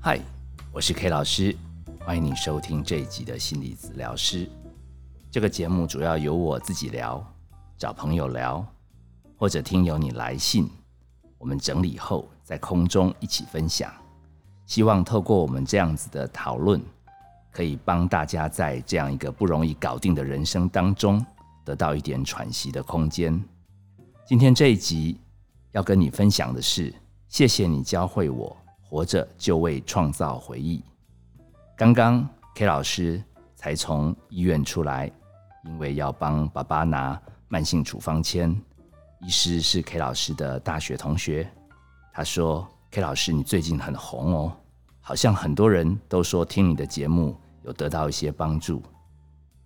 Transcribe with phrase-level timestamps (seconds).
[0.00, 0.20] 嗨，
[0.72, 1.54] 我是 K 老师，
[1.98, 4.48] 欢迎你收听这一集的心理治疗师。
[5.28, 7.22] 这个节目主要由我自己聊，
[7.76, 8.64] 找朋友聊，
[9.36, 10.70] 或者听由你来信，
[11.36, 13.92] 我们整理后在空中一起分享。
[14.66, 16.80] 希望透过我们这样子的讨论，
[17.50, 21.24] 可以帮大家在这样一个不容易搞定的人生当中，
[21.64, 23.42] 得到一点喘息的空间。
[24.24, 25.18] 今天这一集
[25.72, 26.94] 要跟你分享的是，
[27.26, 28.56] 谢谢你教会我。
[28.88, 30.82] 活着就为创造回忆。
[31.76, 33.22] 刚刚 K 老师
[33.54, 35.10] 才从医院出来，
[35.64, 38.50] 因为要帮爸爸拿慢性处方签。
[39.20, 41.48] 医师是 K 老师的大学同学，
[42.12, 44.56] 他说：“K 老师，你最近很红哦，
[45.00, 48.82] 好像很多人都说听你的节目有得到一些帮助。”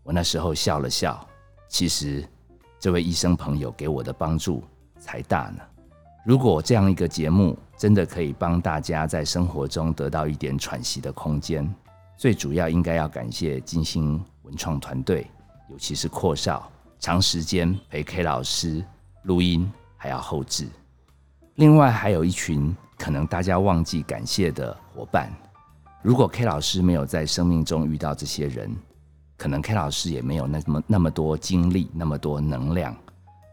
[0.02, 1.24] 我那时候笑了笑，
[1.68, 2.26] 其实
[2.80, 4.64] 这位医生朋友给我的帮助
[4.98, 5.62] 才大呢。
[6.24, 11.68] 如果这样一个节目真的可以帮大家在生活中得到一点喘息的空间，
[12.16, 15.26] 最主要应该要感谢金星文创团队，
[15.68, 18.84] 尤其是阔少，长时间陪 K 老师
[19.24, 20.68] 录音还要后置。
[21.56, 25.28] 另外还有一群可能大家忘记感谢的伙伴。
[26.02, 28.72] 如果 K 老师没有在生命中遇到这些人，
[29.36, 32.96] 可能 K 老师也没有那么那么多精力、那么多能量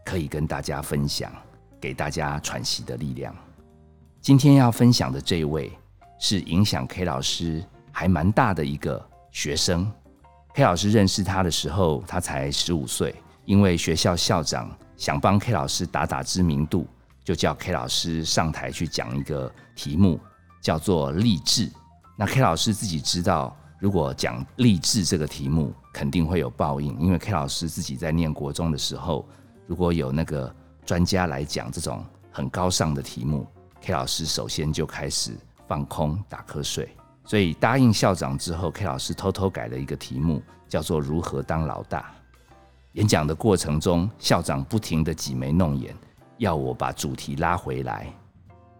[0.04, 1.32] 可以跟大家分享。
[1.80, 3.34] 给大家喘息的力量。
[4.20, 5.72] 今天要分享的这一位
[6.18, 9.90] 是影响 K 老师还蛮大的一个学生。
[10.52, 13.14] K 老师认识他的时候，他才十五岁。
[13.46, 16.86] 因为学校校长想帮 K 老师打打知名度，
[17.24, 20.20] 就叫 K 老师上台去讲一个题目，
[20.60, 21.72] 叫做励志。
[22.14, 26.96] 那 K 老师自己知道，如果讲励志这个题目，肯定会有报应。
[27.00, 29.26] 因为 K 老师自己在念国中的时候，
[29.66, 30.54] 如果有那个。
[30.90, 33.46] 专家来讲这种很高尚的题目
[33.80, 35.38] ，K 老师首先就开始
[35.68, 42.10] 放空打瞌睡，所以答应校长之后，K 老师偷偷改了一个题目，叫做“如何当老大”。
[42.94, 45.94] 演讲的过程中，校长不停的挤眉弄眼，
[46.38, 48.12] 要我把主题拉回来。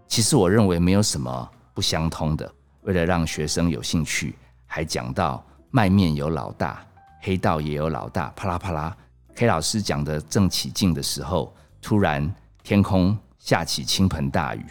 [0.09, 2.53] 其实我认为没有什么不相通的。
[2.83, 4.35] 为了让学生有兴趣，
[4.67, 6.85] 还讲到卖面有老大，
[7.21, 8.97] 黑道也有老大，啪啦啪啦。
[9.37, 11.55] K 老师讲的正起劲的时候。
[11.81, 12.33] 突然，
[12.63, 14.65] 天空下起倾盆大雨。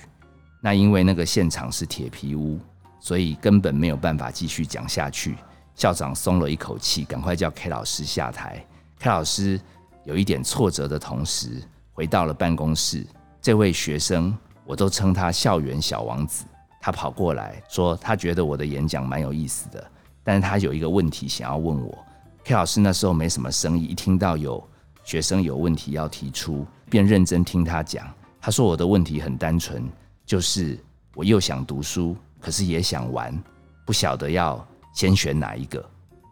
[0.61, 2.59] 那因为那个现场是铁皮屋，
[2.99, 5.37] 所以根本没有办法继续讲下去。
[5.73, 8.65] 校长松了一口气，赶快叫 K 老师下台。
[8.99, 9.59] K 老师
[10.03, 13.07] 有一点挫折的同时，回到了办公室。
[13.41, 16.43] 这位学生，我都称他“校园小王子”。
[16.81, 19.91] 他跑过来说，他觉得我的演讲蛮有意思的，
[20.23, 21.97] 但是他有一个问题想要问我。
[22.43, 24.61] K 老师那时候没什么生意，一听到有
[25.05, 26.65] 学生有问题要提出。
[26.89, 28.05] 便认真听他讲。
[28.41, 29.87] 他说：“我的问题很单纯，
[30.25, 30.79] 就是
[31.13, 33.37] 我又想读书，可是也想玩，
[33.85, 35.83] 不晓得要先选哪一个。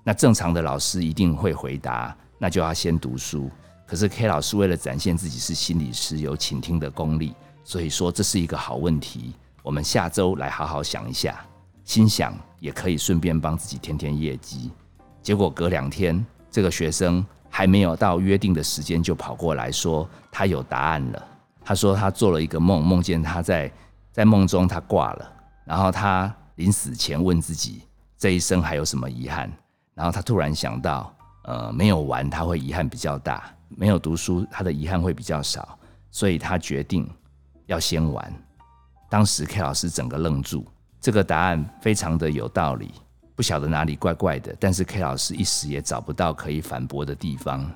[0.04, 3.52] 那正常的老师一定会回答，那就要先读书。
[3.86, 9.34] 可是 K 老师为了展现自己是心理师，有倾听的功力，所以说这是一个好问题。
[9.62, 11.40] 我们下周来好好想一下。
[11.84, 14.72] 心想也可以顺便帮自己添添业绩。
[15.22, 17.26] 结果隔两天，这个学生。”
[17.58, 21.28] 还没有到约定的时间，就跑过来说他有答案了。
[21.66, 23.72] 他说他做了一个梦，梦见他在
[24.12, 25.32] 在梦中他挂了，
[25.66, 27.82] 然后他临死前问自己
[28.16, 29.52] 这一生还有什么遗憾。
[29.96, 31.12] 然后他突然想到，
[31.46, 35.80] 呃，没有玩他会遗憾比较大，没有读书他的遗憾会比较少，
[36.12, 37.10] 所以他决定
[37.66, 38.32] 要先玩。
[39.10, 40.64] 当时 K 老师整个愣住，
[41.02, 42.92] 这个答案非常的有道理。
[43.38, 47.70] 不晓得哪里怪怪的，但是 K 老师一时也找不到可以反驳的地方。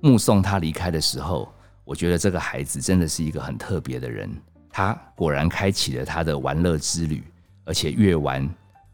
[0.00, 1.52] 目送他离开的时候，
[1.82, 4.30] 我觉得这个孩子真的是一个很特别的人。
[4.70, 7.24] 他果然开启了他的玩乐之旅，
[7.64, 8.48] 而且越玩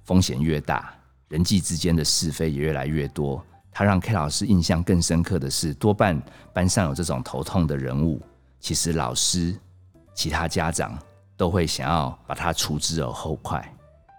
[0.05, 0.95] 风险越大，
[1.29, 3.45] 人际之间的是非也越来越多。
[3.71, 6.19] 他让 K 老师印象更深刻的是，多半
[6.55, 8.19] 班上有这种头痛的人物，
[8.61, 9.55] 其实老师、
[10.15, 10.99] 其他家长
[11.37, 13.63] 都会想要把他除之而后快。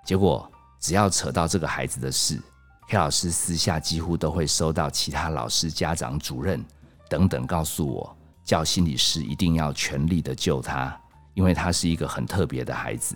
[0.06, 0.48] 结果。
[0.80, 2.40] 只要扯到这个孩子的事
[2.88, 6.64] ，K 老师私下几乎都会收到其他老师、家长、主任
[7.10, 10.96] 等等告诉我，叫心理师一定要全力的救他，
[11.34, 13.16] 因为他是一个很特别的孩子。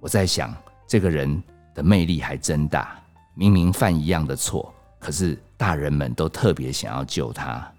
[0.00, 0.54] 我在想，
[0.86, 1.42] 这个人
[1.74, 2.98] 的魅力还真大，
[3.34, 7.70] 明明犯一样的错，可是大人们都特别想要救他。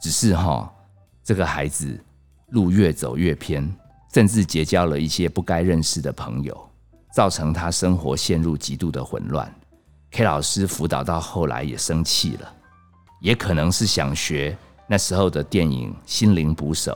[0.00, 0.72] 只是哈，
[1.22, 1.96] 这个孩子
[2.48, 3.72] 路越走越偏，
[4.12, 6.68] 甚至结交了一些不该认识的朋友。
[7.12, 9.54] 造成他生活陷入极度的混乱。
[10.10, 12.52] K 老师辅导到后来也生气了，
[13.20, 14.56] 也可能是想学
[14.86, 16.92] 那时候的电影《心灵捕手》，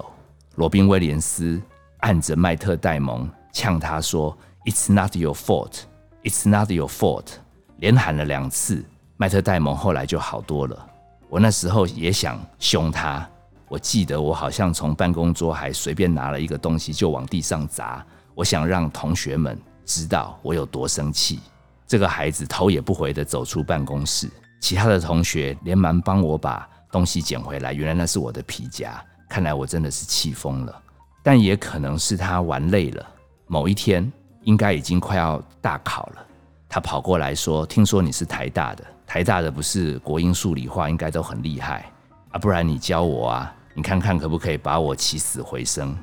[0.57, 1.61] 罗宾威廉斯
[2.01, 5.83] 按着麦特戴蒙呛他说：“It's not your fault,
[6.27, 7.29] It's not your fault，
[7.77, 8.85] 连喊了两次。
[9.17, 10.91] 麦特戴蒙后来就好多了。
[11.29, 13.25] 我那时候也想凶他，
[13.69, 18.05] 我记得我好像从办公桌还随便拿了一个东西就往地上砸，
[18.35, 21.41] 我想让同学们知道我有多生气。
[21.87, 24.29] 这个孩子头也不回的走出办公室，
[24.61, 27.73] 其他的同学连忙帮我把东西捡回来。
[27.73, 30.83] 原来那是我的皮夹，看来我真的是气疯了。
[31.23, 33.07] 但也可能是他玩累了。
[33.47, 34.13] 某一天，
[34.43, 36.27] 应该已经快要大考了，
[36.69, 41.89] 他跑过来说：“听说你是台大的。”台大的不是国英数理化应该都很厉害
[42.33, 45.97] 啊，不然你教我啊，你看看可不可以把我起死回生？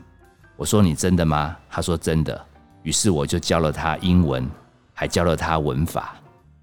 [0.55, 1.57] 我说你真的吗？
[1.69, 2.45] 他说真的。
[2.83, 4.47] 于是我就教了他英文，
[4.93, 6.15] 还教了他文法。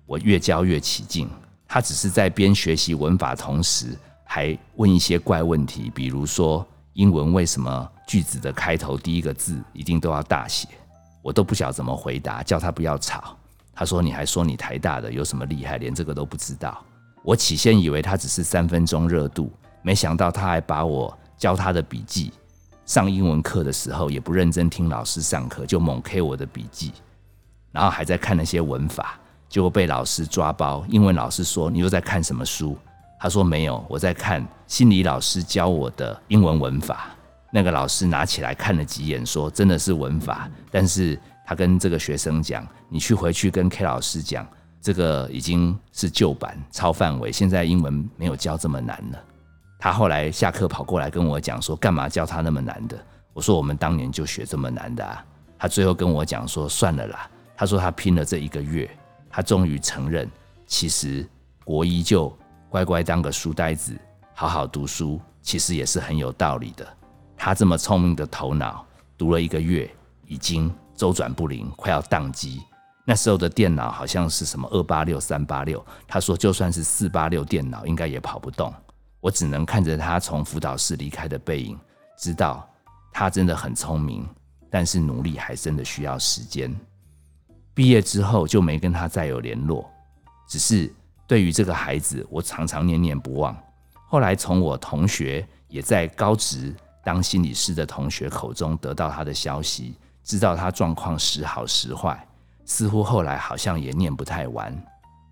[0.07, 1.29] 我越教越起劲，
[1.67, 10.69] 他只是在边学习文法同时，还问一些怪问题，比如说英文为什么句子的开头第一个字一定都要大写？
[11.23, 13.37] 我都不晓怎么回答，叫他不要吵。
[13.75, 15.79] 他说：“你还说你台大的有什么厉害？
[15.79, 16.83] 连这个都不知道。”
[17.23, 19.53] 我起先以为他只是三分钟热度，
[19.83, 22.33] 没想到他还把我教他的笔记。
[22.91, 26.91] 上英文课的时候也不认真听老师上课，就猛 K 我的笔记，
[27.71, 29.17] 然后还在看那些文法，
[29.49, 30.85] 结果被老师抓包。
[30.89, 32.77] 英文老师说：“你又在看什么书？”
[33.21, 37.11] 他说：“没有，我在看心理老师教我的英文文法。
[37.55, 41.17] ”那个老师拿起来看了几眼，说：“真的是文法，但是……”
[41.47, 44.45] 他跟这个学生讲：“你去回去跟 K 老师讲，
[44.83, 49.23] 这个已经是旧版超范围，现在英文没有教这么难了。”
[49.81, 52.97] 他后来下课跑过来跟我讲说：“干嘛教他那么难的？”
[53.33, 55.25] 我说：“我们当年就学这么难的。”啊。”
[55.59, 58.89] 他最后跟我讲说：“算了啦。”他说他拼了这一个月，
[59.31, 60.31] 他终于承认，
[60.67, 61.27] 其实
[61.65, 62.33] 国一就
[62.69, 63.99] 乖乖当个书呆子，
[64.35, 66.87] 好好读书，其实也是很有道理的。
[67.37, 68.85] 他这么聪明的头脑，
[69.17, 69.91] 读了一个月，
[70.27, 70.71] 已经。
[70.97, 72.61] 周转不灵，快要宕机。
[73.07, 75.83] 那时候的电脑好像是什么二八六、三八六。
[76.07, 78.71] 他说，就算是四八六电脑，应该也跑不动。
[79.21, 81.79] 我只能看着他从辅导室离开的背影，
[82.19, 82.69] 知道
[83.13, 84.27] 他真的很聪明，
[84.71, 86.75] 但是努力还真的需要时间。
[87.75, 89.89] 毕业之后就没跟他再有联络，
[90.49, 90.93] 只是
[91.27, 93.57] 对于这个孩子，我常常念念不忘。
[94.07, 96.75] 后来从我同学也在高职
[97.05, 99.95] 当心理师的同学口中得到他的消息。
[100.23, 102.29] 知道他状况时好时坏，
[102.65, 104.73] 似乎后来好像也念不太完，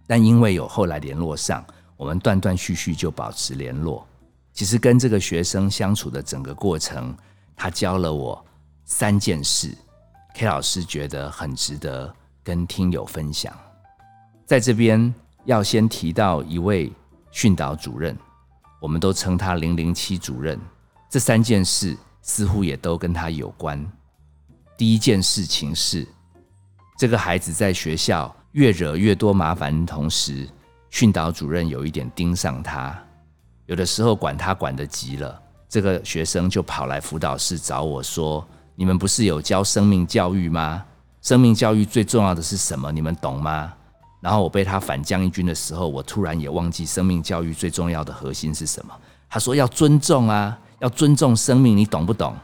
[0.08, 1.64] 但因为有后来联络上，
[1.98, 4.06] 我们断断续续就保持联络。
[4.54, 7.14] 其实跟这个学生相处的整个过程，
[7.54, 8.42] 他教了我
[8.84, 9.76] 三件事
[10.34, 13.52] ，K 老师觉得很值得跟听友分享。
[14.46, 15.12] 在这边
[15.44, 16.92] 要先提到一位
[17.30, 18.16] 训导主任，
[18.80, 20.58] 我们都称他零零七主任。
[21.10, 23.84] 这三件事似乎也都跟他有关。
[24.76, 26.06] 第一件事情是，
[26.96, 30.48] 这个孩子在学校越惹越多麻烦，同时
[30.90, 32.96] 训导主任有一点盯上他，
[33.66, 40.84] 有的时候管他管得急了，这个学生就跑来辅导室找我说：“你们不是有教生命教育吗？
[41.20, 42.90] 生命教育最重要的是什么？
[42.90, 43.72] 你们懂吗？”
[44.20, 48.92] 然后我被他反将一军的时候，我突然也忘记生命教育最重要的核心是什么。
[49.28, 52.34] 他说：“要尊重啊，要尊重生命，你懂不懂？”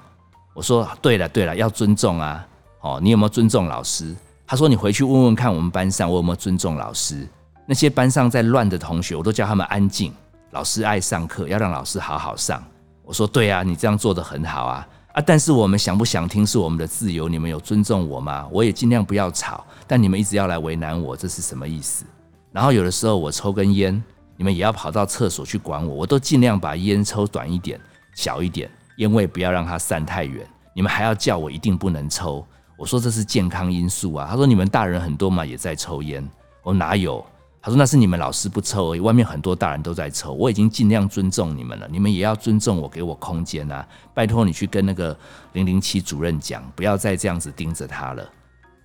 [0.55, 2.47] 我说对了对了，要尊重啊！
[2.81, 4.15] 哦，你有没有尊重老师？
[4.47, 7.27] 他说你回去问问看，我们班上我有没有尊重老师？
[7.67, 10.13] 那些班上在乱的同学，我都叫他们安静。
[10.51, 12.63] 老师爱上课，要让老师好好上。
[13.03, 15.21] 我说对啊，你这样做的很好啊啊！
[15.21, 18.47] 但是我们想不想听是我们的自由，你们有尊重我吗？
[18.51, 22.05] 我也尽量不要吵，但你们一直要来为难我，这是什么意思？
[22.53, 24.03] 然后有的时候我抽根烟，
[24.37, 27.81] 你们也要跑到厕所去管我，我都尽量把烟抽短一点，
[28.15, 28.71] 小一点。
[28.99, 32.47] 烟味不要让它散太远，你们还要叫我一定不能抽。
[32.77, 34.27] 我说这是健康因素啊。
[34.31, 36.25] 他说你们大人很多嘛也在抽烟，
[36.63, 37.25] 我哪有？
[37.65, 40.35] 他说那是你们老师不抽而已，外面很多大人都在抽。
[40.35, 43.89] 我已经尽量尊重你们了，你们也要尊重我，给我空间啊！
[44.13, 45.17] 拜托你去跟那个
[45.55, 48.23] 零零七主任讲，不要再这样子盯着他了。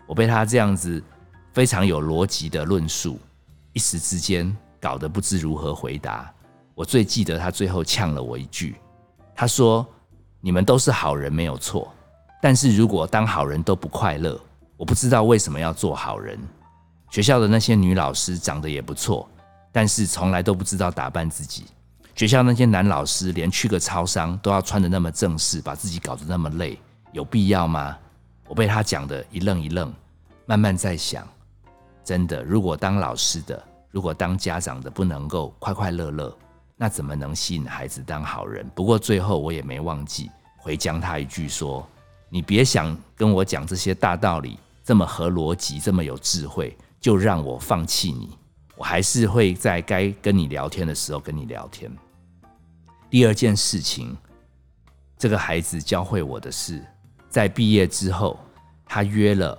[0.07, 1.03] 我被他这样子
[1.51, 3.19] 非常有逻辑的论述，
[3.73, 6.33] 一时之间搞得不知如何回答。
[6.73, 8.77] 我最记得他最后呛了我一句，
[9.35, 9.85] 他说。
[10.41, 11.93] 你们都是好人，没有错。
[12.41, 14.39] 但是如果当好人都不快乐，
[14.77, 16.39] 我不知道为什么要做好人。
[17.09, 19.27] 学校的那些女老师长得也不错，
[19.71, 21.65] 但是从来都不知道打扮自己。
[22.15, 26.77] 学校那些男老师连去个超商都要穿的那么正式，把自己搞得那么累，
[27.13, 27.97] 有必要吗？
[28.47, 29.93] 我被他讲的一愣一愣，
[30.45, 31.27] 慢慢在想，
[32.03, 36.35] 真的，如果当老师的，如果当家长的不能够快快乐乐。
[36.81, 38.65] 那怎么能吸引孩子当好人？
[38.73, 41.85] 不过最后我也没忘记回将他一句说
[42.29, 48.37] ：“你别想跟我讲这些大道理，这么合逻辑，这么有智慧，就让我放弃你，
[48.75, 51.89] 我还是会在该跟你聊天的时候跟你聊天。
[53.09, 54.15] 第二件事情，
[55.17, 56.85] 这个孩子教会我的是，
[57.29, 58.39] 在毕业之后，
[58.85, 59.57] 他约了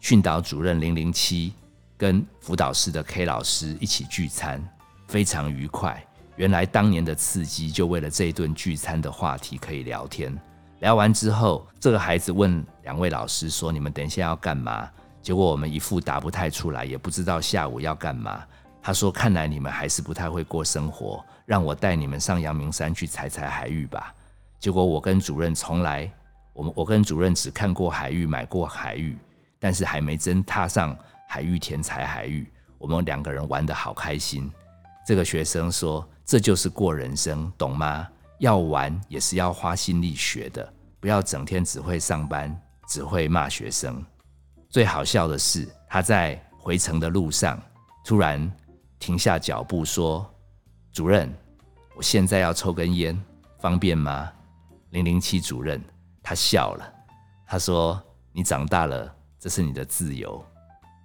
[0.00, 1.52] 训导主任零零七
[1.96, 4.62] 跟辅导室的 K 老师一起聚餐，
[5.08, 6.04] 非常愉快。
[6.36, 10.36] 原来当年的刺激，就为了这一顿聚餐的话题可以聊天。
[10.80, 14.90] 聊完之后，这个孩子问两位老师说：“你们等一下要干嘛？”
[15.22, 18.44] 结果我们一副答不太出来，也不知道下午要干嘛。
[18.82, 24.12] 他说：“看来你们还是不太会过生活。”让我带你们上阳明山去采采海芋吧。
[24.58, 26.10] 结果我跟主任从来，
[26.52, 29.16] 我们我跟主任只看过海芋，买过海芋，
[29.60, 30.96] 但是还没真踏上
[31.28, 32.50] 海芋田采海芋。
[32.78, 34.50] 我们两个人玩得好开心。
[35.06, 38.08] 这个学生说：“这就是过人生，懂吗？
[38.38, 42.56] 要玩也是要花心力学的，不要整天只会上班，
[42.88, 44.04] 只会骂学生。”
[44.72, 47.60] 最好笑的是，他在回程的路上
[48.02, 48.50] 突然
[48.98, 50.26] 停下脚步说。
[50.94, 51.30] 主任，
[51.94, 53.22] 我现在要抽根烟，
[53.58, 54.32] 方便吗？
[54.90, 55.82] 零零七主任，
[56.22, 56.90] 他笑了，
[57.46, 58.02] 他说
[58.32, 60.42] ：“你长大了，这是你的自由。”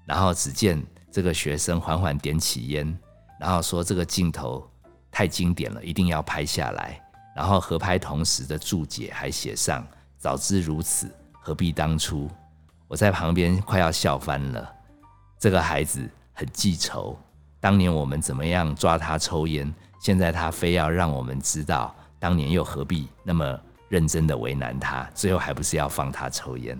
[0.08, 0.82] 然后只见
[1.12, 2.98] 这个学生缓缓点起烟，
[3.38, 4.66] 然后说：“这个镜头
[5.12, 7.02] 太经典了，一定要拍下来。”
[7.36, 9.86] 然后合拍同时的注解还写上
[10.18, 12.30] ：“早知如此，何必当初？”
[12.88, 14.74] 我在旁边快要笑翻了。
[15.38, 17.18] 这个孩子很记仇。
[17.60, 19.74] 当年我们怎么样抓他抽烟？
[20.00, 25.10] 现在他非要让我们知道，当年又何必那么认真的为难他？
[25.14, 26.80] 最后还不是要放他抽烟？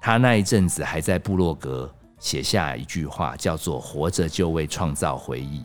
[0.00, 5.64] 他那一阵子还在部落格写下一句话，叫做“活着就为创造回忆”。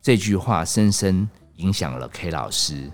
[0.00, 2.90] 这句话深深影响了 K 老师。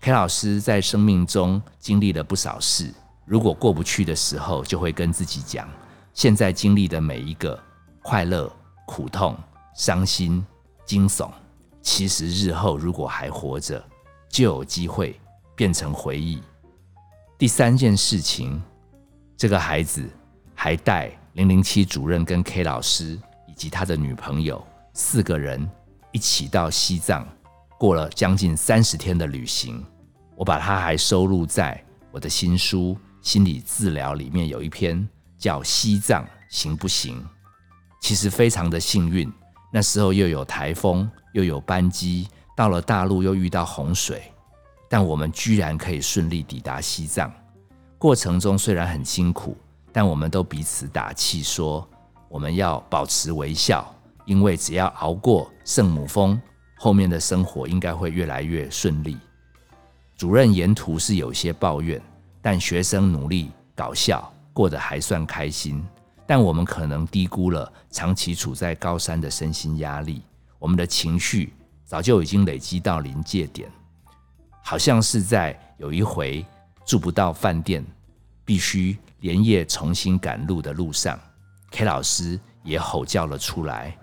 [0.00, 2.92] K 老师在生命中经历了不少事，
[3.24, 5.68] 如果过不去的时候，就会跟自己讲：
[6.12, 7.58] 现在经历的每一个
[8.02, 8.50] 快乐、
[8.86, 9.36] 苦痛。
[9.74, 10.44] 伤心、
[10.84, 11.30] 惊悚，
[11.80, 13.82] 其实日后如果还活着，
[14.28, 15.18] 就有机会
[15.56, 16.42] 变成回忆。
[17.38, 18.62] 第三件事情，
[19.34, 20.06] 这个孩子
[20.54, 24.62] 还带零零七主任跟 K 老师以及他的女朋友
[24.92, 25.66] 四个人
[26.12, 27.26] 一起到西藏，
[27.78, 29.82] 过了将近三十天的旅行。
[30.36, 37.18] 我把它还收录在我的新书《心理治疗》里面，有一篇叫《西藏行不行》。
[38.00, 39.32] 其实非常的幸运。
[39.72, 44.30] 那时候又有台风，又有班机，到了大陆又遇到洪水，
[44.90, 47.32] 但我们居然可以顺利抵达西藏。
[47.96, 49.56] 过程中虽然很辛苦，
[49.92, 51.88] 但我们都彼此打气说，
[52.28, 53.94] 我们要保持微笑，
[54.26, 56.38] 因为只要熬过圣母峰，
[56.76, 59.16] 后面的生活应该会越来越顺利。
[60.16, 62.02] 主任沿途是有些抱怨，
[62.42, 65.82] 但学生努力搞笑，过得还算开心。
[66.26, 70.22] 但我们可能低估了长期处在高三的身心压力，
[70.58, 71.52] 我们的情绪
[71.84, 73.70] 早就已经累积到临界点，
[74.62, 76.44] 好像是在有一回
[76.84, 77.84] 住不到饭店，
[78.44, 81.18] 必须连夜重新赶路的路上
[81.70, 83.96] ，K 老师也吼叫了出来。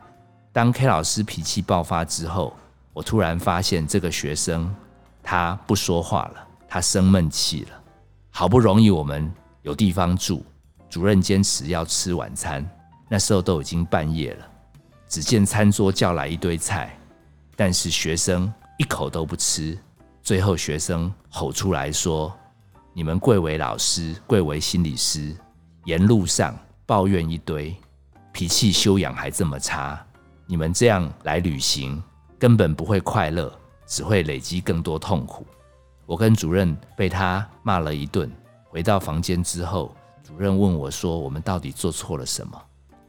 [0.51, 2.55] 当 K 老师脾气爆发之后，
[2.93, 4.73] 我突然发现这个学生
[5.23, 7.78] 他不说话了，他生闷气了。
[8.39, 9.29] 好不容易我们
[9.63, 10.45] 有地方住。
[10.89, 12.65] 主任坚持要吃晚餐，
[13.09, 14.47] 那时候都已经半夜了。
[15.09, 16.97] 只见餐桌叫来一堆菜，
[17.57, 19.77] 但是学生一口都不吃。
[20.23, 22.33] 最后学生吼出来说
[22.95, 25.35] ：“你们贵为老师，贵为心理师，
[25.83, 27.75] 沿路上抱怨一堆，
[28.31, 30.01] 脾气修养还这么差。
[30.47, 32.01] 你们这样来旅行，
[32.39, 33.53] 根本不会快乐，
[33.85, 35.45] 只会累积更多痛苦。”
[36.09, 38.27] 我跟主任被他骂了一顿，
[38.67, 39.95] 回到房间之后。
[40.23, 42.59] 主任问我说：“我们到底做错了什么？”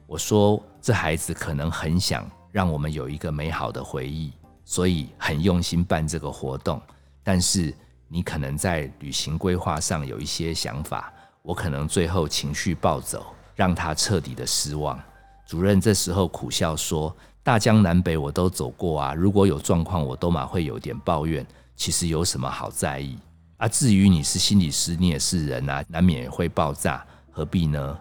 [0.07, 4.35] 我说：“这孩子可能很想让我们有一个美好的回忆，
[4.67, 6.79] 所以很用心办这个活动。
[7.23, 7.75] 但是
[8.07, 15.01] 你可能在旅行规划上有一些想法，我可能最后情绪暴走，让他彻底的失望。”
[15.49, 21.47] 主任这时候苦笑说：“大江南北我都走过啊，如果有状况，我都嘛会有点抱怨。
[21.81, 23.17] 其实有什么好在意？
[23.57, 27.99] 啊，至于你是心理师，你也是人啊，难免会爆炸。”何必呢？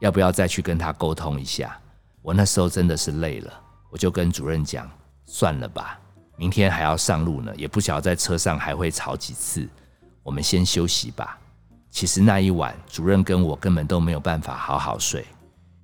[0.00, 1.74] 要不要再去跟他沟通一下？
[2.20, 3.50] 我那时候真的是累了，
[3.88, 4.86] 我就跟主任讲，
[5.24, 5.98] 算了吧，
[6.36, 9.66] 明天还要上路呢，也不晓得在车上还会吵几次，
[10.22, 11.38] 我们先休息吧。
[11.90, 15.24] 其实那一晚，主任跟我根本都没有办法好好睡。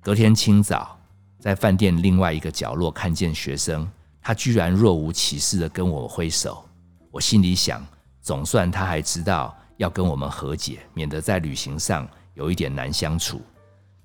[0.03, 0.95] 隔天清早，
[1.39, 3.89] 在饭店另外一个角落看见学生，
[4.21, 6.63] 他居然若无其事的跟我挥手。
[7.11, 7.85] 我心里想，
[8.21, 12.07] 总算他还知道要跟我们和解，免得在旅行上。
[12.35, 13.41] 有一点难相处，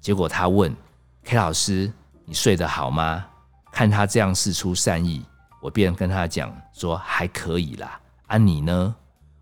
[0.00, 0.74] 结果他问
[1.22, 1.92] K 老师
[2.26, 3.24] ：“你睡得好吗？”
[3.70, 5.24] 看他这样事出善意，
[5.62, 8.92] 我便跟他讲说：“还可以啦。”啊，你呢？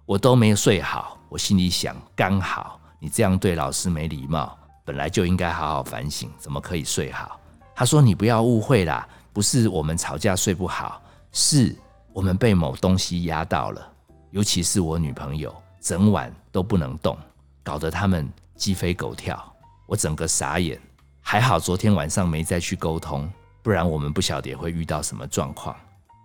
[0.04, 1.16] 我都没睡好。
[1.30, 7.40] 我心里想：刚好你这样对老师没礼貌，本来就应该好好反省，怎么可以睡好？
[7.74, 11.00] 他说：“你不要误会啦，不是我们吵架睡不好，
[11.30, 11.74] 是
[12.12, 13.92] 我们被某东西压到了，
[14.30, 17.16] 尤其是我女朋友，整晚都不能动，
[17.62, 19.42] 搞得他们鸡飞狗跳。
[19.86, 20.80] 我整个傻眼。
[21.20, 23.30] 还好昨天晚上没再去沟通。”
[23.62, 25.76] 不然我们不晓得会遇到什么状况。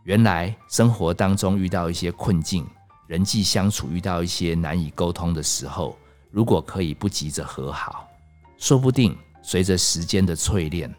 [0.05, 2.65] 原来生活当中遇到一些困境，
[3.05, 5.95] 人际相处遇到一些难以沟通的时候，
[6.31, 8.09] 如果可以不急着和好，
[8.57, 10.91] 说不定随着时间的淬炼，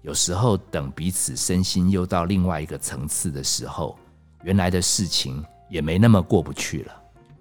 [0.00, 3.98] 有时候等彼此身心又到另外一个层次的时候，
[4.42, 6.92] 原来的事情也没那么过不去了。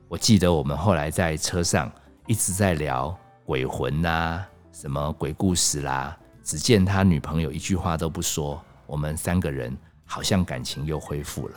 [0.08, 1.92] 我记得我们后来在车上
[2.28, 6.18] 一直在聊鬼魂啦，什么鬼故事啦。
[6.44, 11.56] 只见他女朋友一句话都不说，我们三个人好像感情又恢复了。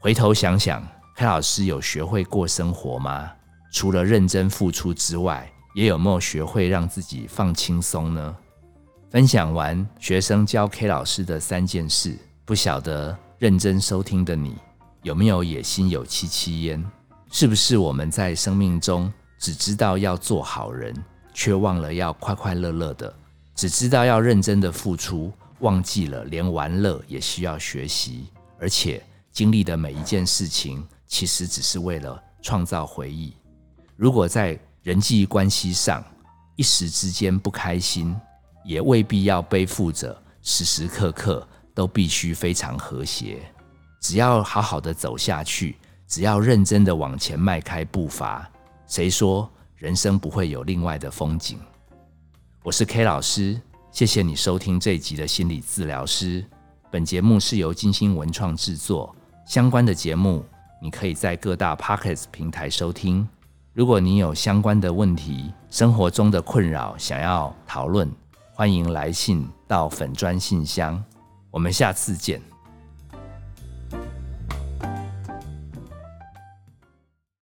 [0.00, 3.30] 回头想想，，K 老师有学会过生活吗？
[3.72, 8.36] 除了认真付出之外，也有没有学会让自己放轻松呢？
[9.10, 14.56] 分享完学生教 K 老师的三件事，不晓得认真收听的你
[15.06, 16.84] 有没有野心有戚戚焉？
[17.30, 20.92] 是不是我们在生命中只知道要做好人，
[21.32, 23.14] 却忘了要快快乐乐的？
[23.54, 28.26] 只知道要认真的付出，忘记了连玩乐也需要学习，
[28.58, 33.32] 而且经历的每一件事情，其实只是为了创造回忆。
[33.94, 36.04] 如果在人际关系上
[36.56, 38.12] 一时之间不开心，
[38.64, 43.40] 也未必要背负着时时刻刻都必须非常和谐。
[44.00, 45.76] 只要好好的走下去，
[46.06, 48.48] 只要认真的往前迈开步伐，
[48.86, 51.58] 谁说人生不会有另外的风景？
[52.62, 53.60] 我是 K 老师，
[53.90, 56.44] 谢谢你收听这一集的心理治疗师。
[56.90, 59.14] 本节目是由金星文创制作，
[59.46, 60.44] 相关的节目
[60.80, 63.28] 你可以在各大 Pockets 平台收听。
[63.72, 68.10] 如果你有相关的问题、生活中的困扰想要讨论，
[68.52, 71.02] 欢迎来信到粉砖信箱。
[71.50, 72.40] 我们下次见。